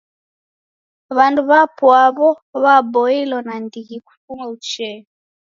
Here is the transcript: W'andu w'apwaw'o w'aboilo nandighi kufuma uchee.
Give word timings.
W'andu 1.17 1.41
w'apwaw'o 1.49 2.29
w'aboilo 2.63 3.37
nandighi 3.47 3.95
kufuma 4.05 4.43
uchee. 4.55 4.99